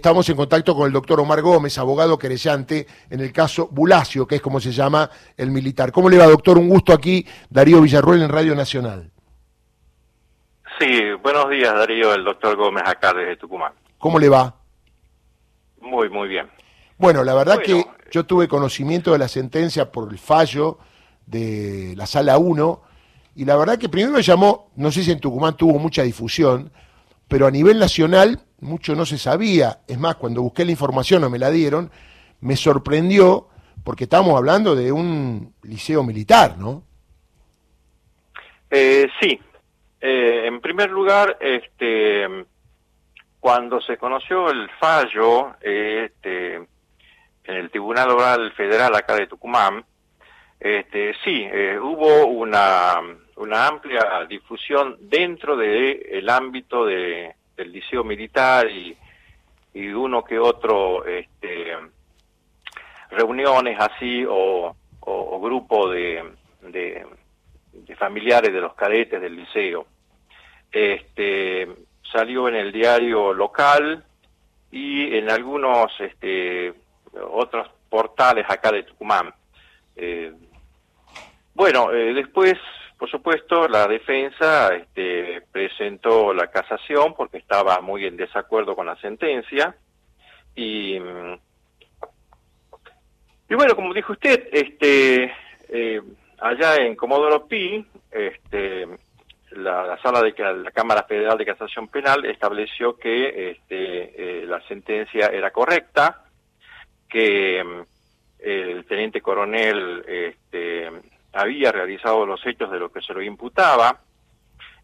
Estamos 0.00 0.28
en 0.28 0.36
contacto 0.36 0.76
con 0.76 0.86
el 0.86 0.92
doctor 0.92 1.18
Omar 1.18 1.42
Gómez, 1.42 1.76
abogado 1.76 2.16
querellante 2.16 2.86
en 3.10 3.18
el 3.18 3.32
caso 3.32 3.66
Bulacio, 3.66 4.28
que 4.28 4.36
es 4.36 4.40
como 4.40 4.60
se 4.60 4.70
llama 4.70 5.10
el 5.36 5.50
militar. 5.50 5.90
¿Cómo 5.90 6.08
le 6.08 6.16
va, 6.16 6.26
doctor? 6.26 6.56
Un 6.56 6.68
gusto 6.68 6.92
aquí, 6.92 7.26
Darío 7.50 7.80
Villarruel 7.80 8.22
en 8.22 8.28
Radio 8.28 8.54
Nacional. 8.54 9.10
Sí, 10.78 11.00
buenos 11.20 11.50
días, 11.50 11.74
Darío, 11.74 12.14
el 12.14 12.22
doctor 12.22 12.54
Gómez 12.54 12.84
acá 12.86 13.12
desde 13.12 13.38
Tucumán. 13.38 13.72
¿Cómo 13.98 14.20
le 14.20 14.28
va? 14.28 14.54
Muy, 15.80 16.08
muy 16.08 16.28
bien. 16.28 16.48
Bueno, 16.96 17.24
la 17.24 17.34
verdad 17.34 17.58
que 17.58 17.84
yo 18.12 18.24
tuve 18.24 18.46
conocimiento 18.46 19.10
de 19.10 19.18
la 19.18 19.26
sentencia 19.26 19.90
por 19.90 20.12
el 20.12 20.18
fallo 20.20 20.78
de 21.26 21.94
la 21.96 22.06
Sala 22.06 22.38
1, 22.38 22.82
y 23.34 23.44
la 23.44 23.56
verdad 23.56 23.76
que 23.76 23.88
primero 23.88 24.12
me 24.12 24.22
llamó, 24.22 24.70
no 24.76 24.92
sé 24.92 25.02
si 25.02 25.10
en 25.10 25.18
Tucumán 25.18 25.56
tuvo 25.56 25.76
mucha 25.80 26.04
difusión, 26.04 26.70
pero 27.26 27.48
a 27.48 27.50
nivel 27.50 27.80
nacional 27.80 28.44
mucho 28.60 28.94
no 28.94 29.06
se 29.06 29.18
sabía. 29.18 29.80
Es 29.86 29.98
más, 29.98 30.16
cuando 30.16 30.42
busqué 30.42 30.64
la 30.64 30.72
información 30.72 31.24
o 31.24 31.30
me 31.30 31.38
la 31.38 31.50
dieron, 31.50 31.90
me 32.40 32.56
sorprendió 32.56 33.48
porque 33.84 34.04
estamos 34.04 34.36
hablando 34.36 34.74
de 34.74 34.92
un 34.92 35.54
liceo 35.62 36.02
militar, 36.02 36.58
¿no? 36.58 36.82
Eh, 38.70 39.06
sí. 39.20 39.40
Eh, 40.00 40.46
en 40.46 40.60
primer 40.60 40.90
lugar, 40.90 41.38
este, 41.40 42.26
cuando 43.40 43.80
se 43.80 43.96
conoció 43.96 44.50
el 44.50 44.68
fallo 44.78 45.54
este, 45.60 46.56
en 46.56 46.66
el 47.44 47.70
Tribunal 47.70 48.10
Oral 48.10 48.52
Federal 48.52 48.94
acá 48.94 49.16
de 49.16 49.26
Tucumán, 49.26 49.84
este, 50.60 51.14
sí, 51.24 51.46
eh, 51.50 51.78
hubo 51.80 52.26
una 52.26 53.00
una 53.38 53.68
amplia 53.68 54.26
difusión 54.28 54.96
dentro 55.00 55.56
del 55.56 56.04
el 56.10 56.28
ámbito 56.28 56.84
de, 56.84 57.34
del 57.58 57.72
liceo 57.72 58.04
militar 58.04 58.70
y, 58.70 58.96
y 59.74 59.88
uno 59.88 60.24
que 60.24 60.38
otro 60.38 61.04
este, 61.04 61.76
reuniones 63.10 63.76
así 63.78 64.24
o, 64.26 64.74
grupo 65.40 65.88
de, 65.88 66.22
de, 66.62 67.06
familiares 67.96 68.52
de 68.52 68.60
los 68.60 68.74
cadetes 68.74 69.20
del 69.20 69.36
liceo. 69.36 69.86
Este, 70.70 71.68
salió 72.12 72.48
en 72.48 72.56
el 72.56 72.72
diario 72.72 73.32
local 73.32 74.04
y 74.70 75.16
en 75.16 75.30
algunos 75.30 75.90
este, 76.00 76.74
otros 77.30 77.68
portales 77.88 78.44
acá 78.48 78.72
de 78.72 78.82
Tucumán. 78.82 79.32
Eh, 79.96 80.32
bueno, 81.54 81.92
eh, 81.92 82.12
después 82.14 82.54
por 82.98 83.08
supuesto, 83.10 83.68
la 83.68 83.86
defensa 83.86 84.74
este, 84.74 85.42
presentó 85.52 86.34
la 86.34 86.48
casación 86.48 87.14
porque 87.14 87.38
estaba 87.38 87.80
muy 87.80 88.04
en 88.04 88.16
desacuerdo 88.16 88.74
con 88.74 88.86
la 88.86 88.96
sentencia 88.96 89.76
y, 90.56 90.96
y 93.48 93.54
bueno, 93.54 93.76
como 93.76 93.94
dijo 93.94 94.12
usted, 94.12 94.48
este, 94.50 95.32
eh, 95.68 96.02
allá 96.40 96.76
en 96.76 96.96
Comodoro 96.96 97.46
Pi, 97.46 97.86
este, 98.10 98.88
la, 99.52 99.96
sala 100.02 100.20
de 100.20 100.34
la 100.36 100.72
Cámara 100.72 101.04
Federal 101.04 101.38
de 101.38 101.46
Casación 101.46 101.86
Penal 101.86 102.24
estableció 102.24 102.96
que 102.96 103.52
este, 103.52 104.40
eh, 104.40 104.46
la 104.46 104.60
sentencia 104.66 105.28
era 105.28 105.52
correcta, 105.52 106.24
que 107.08 107.62
el 108.40 108.84
teniente 108.86 109.20
coronel 109.20 110.04
este, 110.06 110.90
había 111.32 111.72
realizado 111.72 112.26
los 112.26 112.44
hechos 112.46 112.70
de 112.70 112.78
lo 112.78 112.90
que 112.90 113.02
se 113.02 113.12
lo 113.12 113.22
imputaba, 113.22 114.00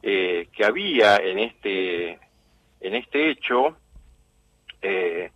eh, 0.02 0.48
que 0.52 0.64
había 0.64 1.16
en 1.16 1.38
este, 1.38 2.18
en 2.80 2.94
este 2.94 3.30
hecho 3.30 3.76
eh, 4.82 5.30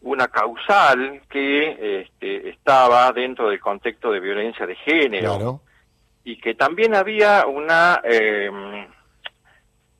una 0.00 0.26
causal 0.28 1.22
que 1.28 2.00
este, 2.00 2.48
estaba 2.50 3.12
dentro 3.12 3.48
del 3.48 3.60
contexto 3.60 4.10
de 4.10 4.18
violencia 4.18 4.66
de 4.66 4.74
género 4.74 5.60
y 6.24 6.36
que 6.36 6.54
también 6.54 6.94
había 6.94 7.46
una, 7.46 8.00
em, 8.02 8.86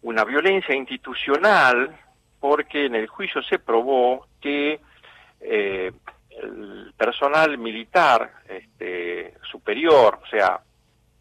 una 0.02 0.24
violencia 0.24 0.74
institucional 0.74 1.96
porque 2.40 2.86
en 2.86 2.96
el 2.96 3.06
juicio 3.06 3.40
se 3.44 3.60
probó 3.60 4.26
que 4.40 4.80
eh, 5.40 5.92
el 6.30 6.92
personal 6.96 7.56
militar 7.58 8.41
superior, 9.62 10.18
o 10.20 10.26
sea, 10.26 10.60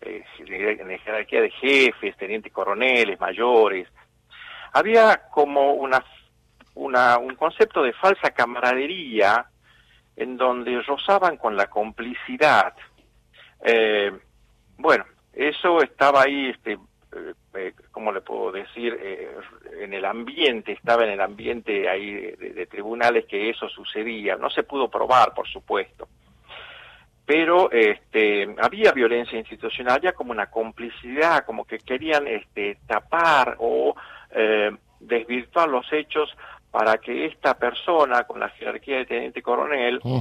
eh, 0.01 0.23
en 0.39 0.99
jerarquía 0.99 1.41
de 1.41 1.51
jefes, 1.51 2.17
tenientes 2.17 2.51
coroneles, 2.51 3.19
mayores, 3.19 3.87
había 4.73 5.29
como 5.29 5.73
una, 5.73 6.03
una, 6.73 7.19
un 7.19 7.35
concepto 7.35 7.83
de 7.83 7.93
falsa 7.93 8.31
camaradería 8.31 9.45
en 10.15 10.37
donde 10.37 10.81
rozaban 10.81 11.37
con 11.37 11.55
la 11.55 11.67
complicidad. 11.67 12.73
Eh, 13.63 14.11
bueno, 14.77 15.05
eso 15.33 15.81
estaba 15.83 16.23
ahí 16.23 16.49
este, 16.49 16.79
eh, 17.13 17.33
eh, 17.55 17.73
¿cómo 17.91 18.11
le 18.11 18.21
puedo 18.21 18.51
decir? 18.53 18.97
Eh, 19.01 19.29
en 19.81 19.93
el 19.93 20.05
ambiente, 20.05 20.71
estaba 20.71 21.03
en 21.03 21.11
el 21.11 21.21
ambiente 21.21 21.89
ahí 21.89 22.11
de, 22.11 22.65
tribunales 22.67 23.25
que 23.25 23.49
eso 23.49 23.67
sucedía. 23.67 24.37
No 24.37 24.49
se 24.49 24.63
pudo 24.63 24.89
probar, 24.89 25.33
por 25.33 25.47
supuesto. 25.47 26.07
Pero 27.33 27.71
este, 27.71 28.53
había 28.59 28.91
violencia 28.91 29.39
institucional, 29.39 30.01
ya 30.01 30.11
como 30.11 30.33
una 30.33 30.47
complicidad, 30.47 31.45
como 31.45 31.63
que 31.63 31.77
querían 31.77 32.27
este, 32.27 32.77
tapar 32.85 33.55
o 33.59 33.95
eh, 34.31 34.69
desvirtuar 34.99 35.69
los 35.69 35.85
hechos 35.93 36.29
para 36.71 36.97
que 36.97 37.27
esta 37.27 37.57
persona 37.57 38.25
con 38.25 38.41
la 38.41 38.49
jerarquía 38.49 38.97
de 38.97 39.05
teniente 39.05 39.41
coronel, 39.41 40.01
mm. 40.03 40.19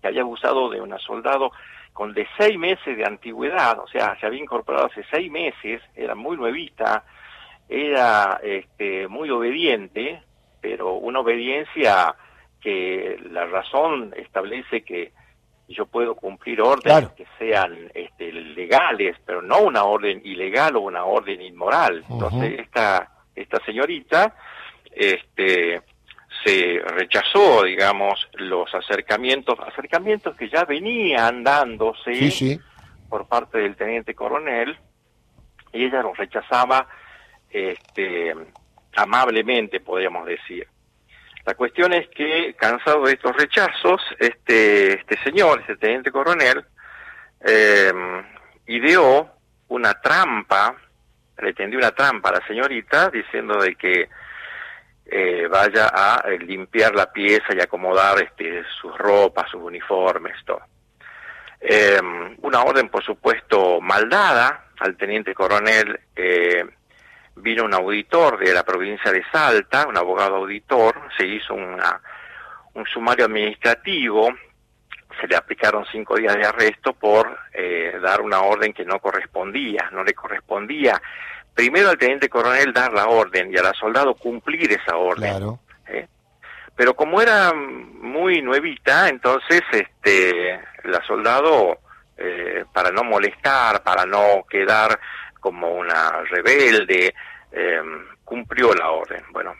que 0.00 0.08
haya 0.08 0.22
abusado 0.22 0.70
de 0.70 0.80
una 0.80 0.96
soldado, 0.96 1.52
con 1.92 2.14
de 2.14 2.26
seis 2.38 2.58
meses 2.58 2.96
de 2.96 3.04
antigüedad, 3.04 3.78
o 3.78 3.88
sea, 3.88 4.18
se 4.18 4.24
había 4.24 4.40
incorporado 4.40 4.86
hace 4.86 5.04
seis 5.10 5.30
meses, 5.30 5.82
era 5.94 6.14
muy 6.14 6.38
nuevita, 6.38 7.04
era 7.68 8.40
este, 8.42 9.08
muy 9.08 9.28
obediente, 9.28 10.22
pero 10.62 10.94
una 10.94 11.20
obediencia 11.20 12.14
que 12.62 13.18
la 13.30 13.44
razón 13.44 14.14
establece 14.16 14.80
que 14.84 15.12
yo 15.74 15.86
puedo 15.86 16.14
cumplir 16.14 16.60
órdenes 16.60 17.10
que 17.10 17.26
sean 17.38 17.90
este, 17.94 18.32
legales, 18.32 19.16
pero 19.24 19.40
no 19.40 19.60
una 19.60 19.84
orden 19.84 20.20
ilegal 20.24 20.76
o 20.76 20.80
una 20.80 21.04
orden 21.04 21.40
inmoral. 21.40 22.04
Entonces 22.08 22.60
esta 22.60 23.10
esta 23.34 23.64
señorita 23.64 24.34
este 24.92 25.80
se 26.44 26.80
rechazó, 26.86 27.64
digamos, 27.64 28.28
los 28.34 28.74
acercamientos, 28.74 29.58
acercamientos 29.60 30.36
que 30.36 30.48
ya 30.48 30.64
venían 30.64 31.44
dándose 31.44 32.58
por 33.08 33.26
parte 33.26 33.58
del 33.58 33.76
teniente 33.76 34.14
coronel, 34.14 34.78
y 35.72 35.84
ella 35.84 36.02
los 36.02 36.16
rechazaba 36.16 36.86
este, 37.50 38.34
amablemente, 38.96 39.80
podríamos 39.80 40.26
decir. 40.26 40.66
La 41.46 41.54
cuestión 41.54 41.92
es 41.92 42.08
que, 42.08 42.54
cansado 42.54 43.06
de 43.06 43.14
estos 43.14 43.36
rechazos, 43.36 44.00
este, 44.18 45.00
este 45.00 45.18
señor, 45.22 45.60
este 45.60 45.76
teniente 45.76 46.10
coronel, 46.10 46.64
eh, 47.40 47.92
ideó 48.66 49.30
una 49.68 49.94
trampa, 50.00 50.76
le 51.38 51.54
tendió 51.54 51.78
una 51.78 51.92
trampa 51.92 52.28
a 52.28 52.40
la 52.40 52.46
señorita, 52.46 53.10
diciendo 53.10 53.58
de 53.58 53.74
que 53.74 54.08
eh, 55.06 55.48
vaya 55.48 55.90
a 55.92 56.22
eh, 56.28 56.38
limpiar 56.38 56.94
la 56.94 57.10
pieza 57.10 57.52
y 57.52 57.60
acomodar 57.60 58.22
este, 58.22 58.62
sus 58.80 58.96
ropas, 58.96 59.50
sus 59.50 59.60
uniformes, 59.60 60.36
todo. 60.44 60.60
Eh, 61.60 62.00
una 62.42 62.62
orden, 62.62 62.88
por 62.88 63.04
supuesto, 63.04 63.80
maldada 63.80 64.66
al 64.78 64.96
teniente 64.96 65.34
coronel. 65.34 65.98
Vino 67.36 67.64
un 67.64 67.74
auditor 67.74 68.38
de 68.38 68.52
la 68.52 68.62
provincia 68.64 69.12
de 69.12 69.24
Salta, 69.32 69.86
un 69.86 69.96
abogado 69.96 70.36
auditor, 70.36 70.94
se 71.16 71.26
hizo 71.26 71.54
una, 71.54 72.00
un 72.74 72.84
sumario 72.86 73.24
administrativo, 73.24 74.28
se 75.20 75.26
le 75.26 75.36
aplicaron 75.36 75.84
cinco 75.90 76.16
días 76.16 76.36
de 76.36 76.46
arresto 76.46 76.92
por 76.92 77.38
dar 78.02 78.20
una 78.22 78.40
orden 78.40 78.72
que 78.72 78.84
no 78.84 78.98
correspondía, 79.00 79.90
no 79.92 80.02
le 80.02 80.14
correspondía 80.14 81.00
primero 81.54 81.90
al 81.90 81.98
teniente 81.98 82.28
coronel 82.28 82.72
dar 82.72 82.92
la 82.92 83.06
orden 83.06 83.52
y 83.52 83.56
a 83.58 83.62
la 83.62 83.74
soldado 83.74 84.14
cumplir 84.14 84.72
esa 84.72 84.96
orden. 84.96 85.30
Claro. 85.30 85.58
¿eh? 85.88 86.08
Pero 86.74 86.94
como 86.94 87.20
era 87.20 87.52
muy 87.52 88.40
nuevita, 88.40 89.08
entonces 89.08 89.62
este 89.70 90.58
la 90.84 91.04
soldado, 91.06 91.78
eh, 92.16 92.64
para 92.72 92.90
no 92.90 93.04
molestar, 93.04 93.82
para 93.82 94.06
no 94.06 94.44
quedar 94.48 94.98
como 95.40 95.72
una 95.72 96.22
rebelde, 96.30 97.14
em, 97.50 98.04
cumplió 98.24 98.72
la 98.74 98.90
orden. 98.90 99.22
Bueno, 99.32 99.54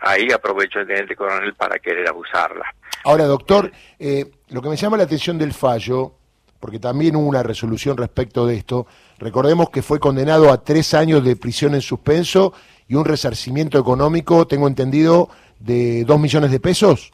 ahí 0.00 0.32
aprovechó 0.32 0.80
el 0.80 0.86
teniente 0.86 1.14
coronel 1.14 1.54
para 1.54 1.78
querer 1.78 2.08
abusarla. 2.08 2.64
Ahora, 3.04 3.24
doctor, 3.24 3.70
eh, 3.98 4.24
lo 4.48 4.60
que 4.62 4.68
me 4.68 4.76
llama 4.76 4.96
la 4.96 5.04
atención 5.04 5.38
del 5.38 5.52
fallo 5.52 6.14
porque 6.60 6.78
también 6.78 7.16
hubo 7.16 7.28
una 7.28 7.42
resolución 7.42 7.96
respecto 7.96 8.46
de 8.46 8.56
esto. 8.56 8.86
Recordemos 9.18 9.70
que 9.70 9.82
fue 9.82 10.00
condenado 10.00 10.50
a 10.50 10.64
tres 10.64 10.94
años 10.94 11.24
de 11.24 11.36
prisión 11.36 11.74
en 11.74 11.80
suspenso 11.80 12.52
y 12.88 12.94
un 12.94 13.04
resarcimiento 13.04 13.78
económico, 13.78 14.46
tengo 14.46 14.66
entendido, 14.66 15.28
de 15.58 16.04
2 16.04 16.20
millones 16.20 16.50
de 16.50 16.60
pesos. 16.60 17.12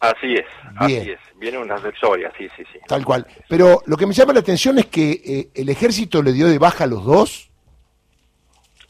Así 0.00 0.34
es, 0.34 0.46
así 0.76 1.10
es. 1.10 1.20
Viene 1.36 1.58
una 1.58 1.74
accesoria, 1.74 2.32
sí, 2.36 2.48
sí, 2.56 2.64
sí. 2.72 2.78
Tal 2.86 3.04
cual. 3.04 3.26
Pero 3.48 3.82
lo 3.84 3.98
que 3.98 4.06
me 4.06 4.14
llama 4.14 4.32
la 4.32 4.40
atención 4.40 4.78
es 4.78 4.86
que 4.86 5.10
eh, 5.10 5.50
el 5.54 5.68
ejército 5.68 6.22
le 6.22 6.32
dio 6.32 6.48
de 6.48 6.58
baja 6.58 6.84
a 6.84 6.86
los 6.86 7.04
dos. 7.04 7.50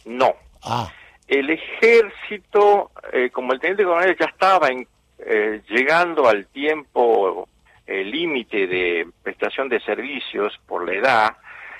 No. 0.05 0.33
Ah. 0.63 0.89
El 1.27 1.51
ejército, 1.51 2.93
eh, 3.13 3.31
como 3.31 3.53
el 3.53 3.61
teniente 3.61 3.83
coronel 3.83 4.17
ya 4.19 4.27
estaba 4.27 4.69
en, 4.69 4.87
eh, 5.19 5.61
llegando 5.69 6.29
al 6.29 6.47
tiempo 6.47 7.49
límite 7.89 8.69
de 8.69 9.09
prestación 9.25 9.69
de 9.69 9.81
servicios 9.81 10.57
por 10.69 10.87
la 10.87 10.95
edad, 10.95 11.37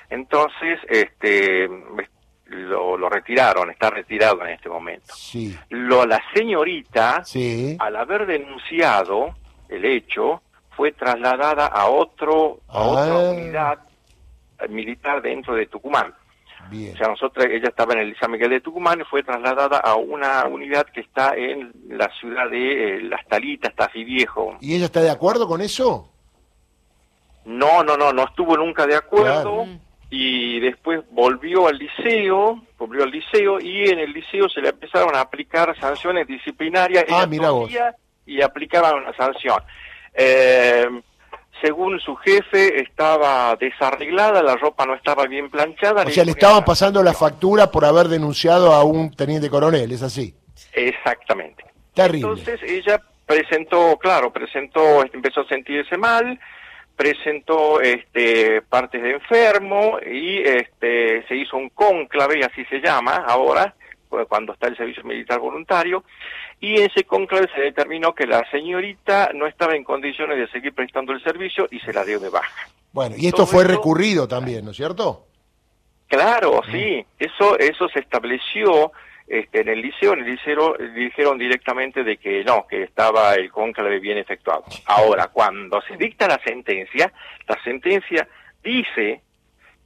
entonces 0.09 0.77
este 0.89 1.69
lo, 2.51 2.97
lo, 2.97 3.09
retiraron, 3.09 3.69
está 3.71 3.89
retirado 3.89 4.43
en 4.45 4.51
este 4.51 4.69
momento. 4.69 5.13
Sí. 5.15 5.57
Lo, 5.69 6.05
la 6.05 6.21
señorita, 6.33 7.23
sí. 7.23 7.75
al 7.79 7.95
haber 7.95 8.25
denunciado 8.25 9.35
el 9.69 9.85
hecho, 9.85 10.41
fue 10.75 10.91
trasladada 10.91 11.67
a 11.67 11.87
otro 11.87 12.59
a 12.67 12.81
otra 12.81 13.29
Ah. 13.29 13.31
unidad 13.31 13.79
militar 14.69 15.21
dentro 15.21 15.55
de 15.55 15.65
Tucumán. 15.67 16.13
Bien. 16.69 16.93
O 16.93 16.97
sea, 16.97 17.07
nosotros, 17.07 17.45
ella 17.49 17.69
estaba 17.69 17.93
en 17.93 17.99
el 17.99 18.17
San 18.19 18.31
Miguel 18.31 18.51
de 18.51 18.61
Tucumán 18.61 19.01
y 19.01 19.03
fue 19.05 19.23
trasladada 19.23 19.77
a 19.79 19.95
una 19.95 20.45
unidad 20.45 20.85
que 20.93 21.01
está 21.01 21.35
en 21.35 21.71
la 21.89 22.09
ciudad 22.19 22.49
de 22.49 22.97
eh, 22.97 23.01
Las 23.01 23.25
Talitas, 23.27 23.75
Tafí 23.75 24.03
Viejo. 24.03 24.55
¿Y 24.61 24.75
ella 24.75 24.85
está 24.85 25.01
de 25.01 25.09
acuerdo 25.09 25.47
con 25.47 25.59
eso? 25.61 26.07
No, 27.45 27.83
no, 27.83 27.97
no, 27.97 28.13
no 28.13 28.23
estuvo 28.25 28.55
nunca 28.55 28.85
de 28.85 28.95
acuerdo. 28.95 29.63
Claro. 29.63 29.79
Y 30.13 30.59
después 30.59 31.01
volvió 31.09 31.67
al 31.67 31.77
liceo, 31.77 32.61
volvió 32.77 33.03
al 33.03 33.11
liceo 33.11 33.59
y 33.61 33.89
en 33.89 33.99
el 33.99 34.11
liceo 34.11 34.49
se 34.49 34.61
le 34.61 34.69
empezaron 34.69 35.15
a 35.15 35.21
aplicar 35.21 35.73
sanciones 35.79 36.27
disciplinarias. 36.27 37.05
Ah, 37.09 37.25
Y 38.25 38.41
aplicaban 38.41 38.95
una 38.95 39.15
sanción. 39.15 39.63
Eh, 40.13 40.85
según 41.61 41.99
su 41.99 42.15
jefe, 42.17 42.81
estaba 42.81 43.55
desarreglada, 43.55 44.41
la 44.43 44.55
ropa 44.55 44.85
no 44.85 44.95
estaba 44.95 45.25
bien 45.27 45.49
planchada. 45.49 46.03
O 46.03 46.09
sea, 46.09 46.25
le 46.25 46.31
estaban 46.31 46.65
pasando 46.65 47.01
la 47.03 47.13
factura 47.13 47.71
por 47.71 47.85
haber 47.85 48.07
denunciado 48.07 48.73
a 48.73 48.83
un 48.83 49.15
teniente 49.15 49.49
coronel, 49.49 49.91
¿es 49.91 50.01
así? 50.01 50.35
Exactamente. 50.73 51.63
Terrible. 51.93 52.27
Entonces 52.27 52.59
ella 52.63 53.01
presentó, 53.25 53.97
claro, 53.97 54.31
presentó, 54.33 55.03
empezó 55.13 55.41
a 55.41 55.47
sentirse 55.47 55.97
mal, 55.97 56.39
presentó 57.05 57.81
este, 57.81 58.61
partes 58.61 59.01
de 59.01 59.13
enfermo 59.13 59.97
y 60.05 60.37
este, 60.37 61.25
se 61.27 61.35
hizo 61.35 61.57
un 61.57 61.69
cónclave, 61.69 62.45
así 62.45 62.63
se 62.65 62.79
llama 62.79 63.25
ahora, 63.27 63.73
cu- 64.07 64.23
cuando 64.29 64.53
está 64.53 64.67
el 64.67 64.77
servicio 64.77 65.03
militar 65.03 65.39
voluntario, 65.39 66.03
y 66.59 66.79
en 66.79 66.91
ese 66.91 67.03
cónclave 67.05 67.49
se 67.55 67.61
determinó 67.61 68.13
que 68.13 68.27
la 68.27 68.47
señorita 68.51 69.31
no 69.33 69.47
estaba 69.47 69.75
en 69.75 69.83
condiciones 69.83 70.37
de 70.37 70.47
seguir 70.49 70.73
prestando 70.75 71.11
el 71.11 71.23
servicio 71.23 71.67
y 71.71 71.79
se 71.79 71.91
la 71.91 72.05
dio 72.05 72.19
de 72.19 72.29
baja. 72.29 72.67
Bueno, 72.91 73.15
y 73.17 73.25
esto 73.25 73.37
Todo 73.37 73.47
fue 73.47 73.63
esto- 73.63 73.73
recurrido 73.73 74.27
también, 74.27 74.63
¿no 74.63 74.69
es 74.71 74.77
cierto? 74.77 75.25
Claro, 76.07 76.61
sí, 76.71 77.03
eso 77.17 77.57
eso 77.57 77.87
se 77.89 77.99
estableció 78.01 78.91
este, 79.33 79.61
en 79.61 79.69
el 79.69 79.81
liceo, 79.81 80.11
en 80.11 80.19
el 80.19 80.31
liceo 80.31 80.75
dijeron 80.93 81.37
directamente 81.37 82.03
de 82.03 82.17
que 82.17 82.43
no, 82.43 82.67
que 82.67 82.83
estaba 82.83 83.33
el 83.35 83.49
cónclave 83.49 83.99
bien 83.99 84.17
efectuado. 84.17 84.65
Ahora, 84.87 85.27
cuando 85.27 85.81
se 85.83 85.95
dicta 85.95 86.27
la 86.27 86.37
sentencia, 86.43 87.13
la 87.47 87.57
sentencia 87.63 88.27
dice 88.61 89.21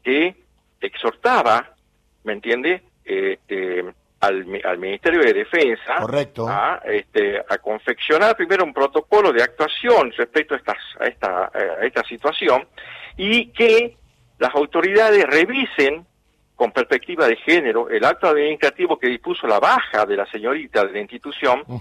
que 0.04 0.36
exhortaba, 0.82 1.76
¿me 2.24 2.34
entiende? 2.34 2.82
Este, 3.04 3.86
al, 4.20 4.62
al 4.64 4.78
Ministerio 4.80 5.22
de 5.22 5.34
Defensa 5.34 5.98
Correcto. 6.02 6.48
a, 6.50 6.82
este, 6.84 7.38
a 7.38 7.60
confeccionar 7.60 8.36
primero 8.36 8.64
un 8.64 8.74
protocolo 8.74 9.32
de 9.32 9.44
actuación 9.44 10.12
respecto 10.18 10.56
a, 10.56 10.58
estas, 10.58 10.78
a, 11.00 11.06
esta, 11.06 11.52
a 11.54 11.86
esta 11.86 12.04
situación 12.06 12.68
y 13.16 13.52
que 13.52 13.96
las 14.40 14.56
autoridades 14.56 15.24
revisen 15.26 16.08
con 16.56 16.72
perspectiva 16.72 17.28
de 17.28 17.36
género 17.38 17.90
el 17.90 18.04
acto 18.06 18.28
administrativo 18.28 18.98
que 18.98 19.08
dispuso 19.08 19.46
la 19.48 19.60
baja 19.60 20.06
de 20.06 20.16
la 20.16 20.26
señorita 20.28 20.84
de 20.86 20.92
la 20.94 21.00
institución 21.00 21.64
Mm. 21.68 21.78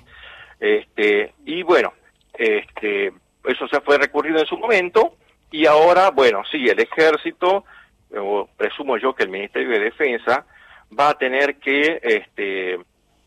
este 0.60 1.32
y 1.44 1.62
bueno 1.62 1.92
este 2.32 3.12
eso 3.44 3.68
se 3.68 3.80
fue 3.80 3.98
recurrido 3.98 4.38
en 4.38 4.46
su 4.46 4.56
momento 4.58 5.16
y 5.50 5.66
ahora 5.66 6.10
bueno 6.10 6.42
sí 6.50 6.66
el 6.68 6.80
ejército 6.80 7.64
o 8.16 8.48
presumo 8.56 8.96
yo 8.96 9.14
que 9.14 9.24
el 9.24 9.28
Ministerio 9.30 9.70
de 9.70 9.80
Defensa 9.80 10.44
va 10.98 11.10
a 11.10 11.14
tener 11.18 11.56
que 11.56 12.00
este 12.02 12.78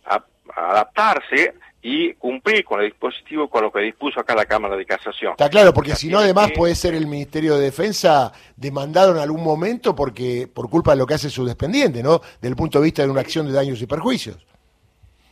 a- 0.06 0.24
adaptarse 0.56 1.54
y 1.82 2.14
cumplir 2.16 2.66
con 2.66 2.82
el 2.82 2.88
dispositivo 2.90 3.48
con 3.50 3.62
lo 3.64 3.72
que 3.72 3.80
dispuso 3.82 4.20
acá 4.20 4.36
la 4.36 4.46
Cámara 4.46 4.76
de 4.76 4.86
Casación. 4.86 5.32
Está 5.32 5.50
claro, 5.50 5.74
porque 5.74 5.96
si 5.96 6.10
no, 6.10 6.20
además 6.20 6.48
que- 6.48 6.54
puede 6.58 6.76
ser 6.76 6.96
el 6.96 7.06
Ministerio 7.08 7.56
de 7.56 7.64
Defensa 7.66 8.32
demandado 8.56 9.12
en 9.16 9.22
algún 9.22 9.44
momento 9.44 9.96
porque 9.96 10.48
por 10.54 10.70
culpa 10.70 10.92
de 10.92 10.98
lo 10.98 11.06
que 11.06 11.14
hace 11.14 11.30
su 11.30 11.46
despendiente, 11.46 12.02
¿no? 12.04 12.20
Desde 12.20 12.50
el 12.50 12.56
punto 12.56 12.80
de 12.80 12.86
vista 12.86 13.04
de 13.04 13.10
una 13.10 13.22
acción 13.22 13.46
de 13.48 13.54
daños 13.54 13.82
y 13.82 13.86
perjuicios. 13.88 14.38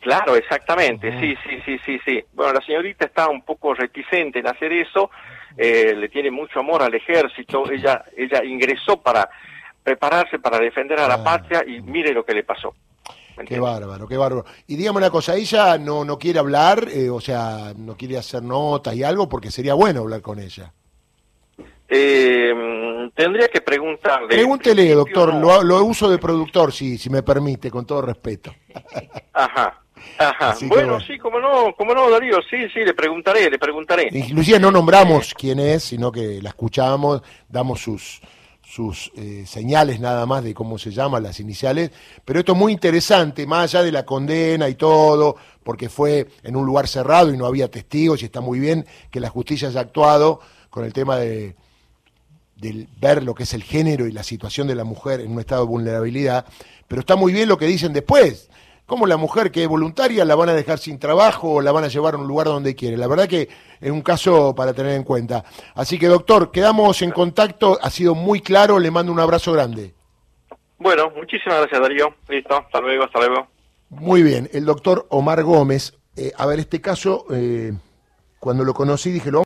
Claro, 0.02 0.36
exactamente, 0.36 1.20
sí, 1.20 1.36
sí, 1.44 1.58
sí, 1.66 1.80
sí, 1.84 2.00
sí. 2.06 2.24
Bueno, 2.34 2.54
la 2.54 2.62
señorita 2.62 3.06
está 3.06 3.28
un 3.28 3.42
poco 3.42 3.74
reticente 3.74 4.38
en 4.38 4.48
hacer 4.48 4.72
eso, 4.72 5.10
eh, 5.58 5.96
le 5.98 6.10
tiene 6.10 6.30
mucho 6.30 6.60
amor 6.60 6.84
al 6.84 6.94
ejército, 6.94 7.64
ella, 7.72 8.04
ella 8.16 8.44
ingresó 8.44 9.02
para 9.02 9.28
prepararse 9.84 10.38
para 10.38 10.60
defender 10.60 11.00
a 11.00 11.08
la 11.08 11.24
patria 11.24 11.64
y 11.68 11.82
mire 11.82 12.14
lo 12.14 12.24
que 12.24 12.34
le 12.36 12.44
pasó. 12.44 12.76
¿Me 13.38 13.46
Qué 13.46 13.60
bárbaro, 13.60 14.08
qué 14.08 14.18
bárbaro. 14.18 14.46
Y 14.68 14.76
dígame 14.76 14.98
una 14.98 15.10
cosa, 15.10 15.36
ella 15.36 15.78
no, 15.78 16.06
no 16.06 16.18
quiere 16.18 16.40
hablar, 16.40 16.88
eh, 16.90 17.10
o 17.10 17.20
sea, 17.20 17.74
no 17.76 17.98
quiere 17.98 18.18
hacer 18.18 18.42
notas 18.44 18.96
y 18.96 19.04
algo, 19.04 19.28
porque 19.28 19.52
sería 19.52 19.74
bueno 19.74 20.02
hablar 20.02 20.22
con 20.22 20.40
ella. 20.40 20.72
Eh, 21.88 22.54
tendría 23.14 23.48
que 23.48 23.62
preguntarle. 23.62 24.28
Pregúntele, 24.30 24.94
doctor, 24.94 25.34
no. 25.34 25.40
lo, 25.40 25.64
lo 25.64 25.86
uso 25.86 26.10
de 26.10 26.18
productor, 26.18 26.72
si, 26.72 26.98
si 26.98 27.10
me 27.10 27.24
permite, 27.24 27.70
con 27.70 27.86
todo 27.86 28.02
respeto. 28.02 28.54
Ajá, 29.34 29.82
ajá. 30.18 30.56
Bueno, 30.62 30.94
bueno. 30.94 31.00
sí, 31.02 31.18
como 31.18 31.40
no, 31.40 31.74
como 31.76 31.94
no, 31.94 32.10
Darío, 32.10 32.42
sí, 32.50 32.70
sí, 32.74 32.80
le 32.80 32.94
preguntaré, 32.94 33.50
le 33.50 33.60
preguntaré. 33.60 34.10
Inclusive 34.12 34.60
no 34.60 34.72
nombramos 34.72 35.34
quién 35.34 35.60
es, 35.60 35.84
sino 35.84 36.12
que 36.12 36.42
la 36.42 36.50
escuchamos, 36.50 37.22
damos 37.50 37.82
sus, 37.82 38.22
sus 38.66 39.12
eh, 39.16 39.46
señales 39.46 40.00
nada 40.00 40.26
más 40.26 40.44
de 40.44 40.54
cómo 40.54 40.78
se 40.78 40.92
llaman 40.92 41.24
las 41.24 41.40
iniciales, 41.40 41.92
pero 42.26 42.40
esto 42.40 42.54
es 42.54 42.58
muy 42.58 42.74
interesante, 42.74 43.46
más 43.46 43.74
allá 43.74 43.84
de 43.84 43.92
la 43.92 44.06
condena 44.06 44.68
y 44.68 44.76
todo, 44.76 45.36
porque 45.64 45.88
fue 45.88 46.28
en 46.44 46.56
un 46.56 46.66
lugar 46.66 46.88
cerrado 46.88 47.32
y 47.34 47.38
no 47.38 47.46
había 47.46 47.70
testigos 47.70 48.22
y 48.22 48.26
está 48.26 48.42
muy 48.42 48.60
bien 48.60 48.86
que 49.12 49.20
la 49.20 49.30
justicia 49.30 49.68
haya 49.68 49.82
actuado 49.82 50.40
con 50.70 50.84
el 50.84 50.94
tema 50.94 51.18
de 51.18 51.56
del 52.56 52.88
ver 53.00 53.22
lo 53.24 53.36
que 53.36 53.44
es 53.44 53.54
el 53.54 53.64
género 53.64 54.08
y 54.08 54.12
la 54.12 54.24
situación 54.24 54.68
de 54.68 54.76
la 54.76 54.86
mujer 54.86 55.20
en 55.20 55.32
un 55.32 55.40
estado 55.40 55.64
de 55.64 55.68
vulnerabilidad, 55.68 56.46
pero 56.88 57.02
está 57.02 57.16
muy 57.16 57.34
bien 57.34 57.50
lo 57.50 57.58
que 57.58 57.68
dicen 57.68 57.94
después. 57.94 58.50
¿Cómo 58.86 59.08
la 59.08 59.18
mujer 59.18 59.52
que 59.52 59.64
es 59.64 59.68
voluntaria 59.68 60.24
la 60.26 60.36
van 60.36 60.50
a 60.50 60.54
dejar 60.54 60.78
sin 60.78 61.00
trabajo 61.00 61.54
o 61.56 61.62
la 61.62 61.72
van 61.72 61.86
a 61.86 61.88
llevar 61.88 62.14
a 62.14 62.18
un 62.18 62.28
lugar 62.28 62.46
donde 62.46 62.76
quiere? 62.76 62.98
La 62.98 63.08
verdad 63.08 63.28
que 63.28 63.50
es 63.82 63.90
un 63.90 64.02
caso 64.02 64.54
para 64.54 64.74
tener 64.74 64.94
en 64.94 65.04
cuenta. 65.04 65.44
Así 65.74 65.98
que, 65.98 66.06
doctor, 66.06 66.52
quedamos 66.52 67.02
en 67.02 67.10
contacto, 67.10 67.80
ha 67.82 67.90
sido 67.90 68.14
muy 68.14 68.42
claro, 68.42 68.78
le 68.78 68.92
mando 68.92 69.12
un 69.12 69.20
abrazo 69.20 69.52
grande. 69.54 69.96
Bueno, 70.78 71.10
muchísimas 71.16 71.62
gracias, 71.62 71.82
Darío. 71.82 72.14
Listo, 72.30 72.58
hasta 72.58 72.80
luego, 72.80 73.06
hasta 73.06 73.20
luego. 73.20 73.48
Muy 73.90 74.22
bien, 74.22 74.50
el 74.54 74.66
doctor 74.66 75.08
Omar 75.10 75.42
Gómez, 75.42 75.98
eh, 76.16 76.32
a 76.38 76.46
ver, 76.46 76.60
este 76.60 76.80
caso, 76.80 77.26
eh, 77.32 77.74
cuando 78.40 78.64
lo 78.64 78.76
conocí 78.76 79.12
dije, 79.12 79.32
lo 79.32 79.40